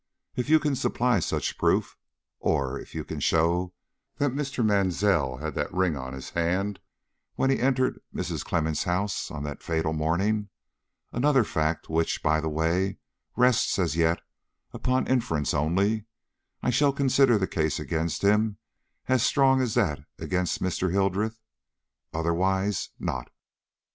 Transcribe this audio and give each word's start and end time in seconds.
If 0.35 0.49
you 0.49 0.59
can 0.59 0.75
supply 0.75 1.19
such 1.19 1.59
proof, 1.59 1.95
or 2.39 2.79
if 2.79 2.95
you 2.95 3.03
can 3.03 3.19
show 3.19 3.75
that 4.17 4.31
Mr. 4.33 4.65
Mansell 4.65 5.37
had 5.37 5.53
that 5.53 5.71
ring 5.71 5.95
on 5.95 6.13
his 6.13 6.31
hand 6.31 6.79
when 7.35 7.51
he 7.51 7.59
entered 7.59 8.01
Mrs. 8.11 8.43
Clemmens' 8.43 8.85
house 8.85 9.29
on 9.29 9.43
the 9.43 9.57
fatal 9.57 9.93
morning 9.93 10.49
another 11.11 11.43
fact, 11.43 11.87
which, 11.87 12.23
by 12.23 12.41
the 12.41 12.49
way, 12.49 12.97
rests 13.35 13.77
as 13.77 13.95
yet 13.95 14.19
upon 14.73 15.05
inference 15.05 15.53
only 15.53 16.05
I 16.63 16.71
shall 16.71 16.93
consider 16.93 17.37
the 17.37 17.45
case 17.45 17.79
against 17.79 18.23
him 18.23 18.57
as 19.07 19.21
strong 19.21 19.61
as 19.61 19.75
that 19.75 19.99
against 20.17 20.63
Mr. 20.63 20.91
Hildreth; 20.91 21.39
otherwise, 22.11 22.89
not." 22.97 23.29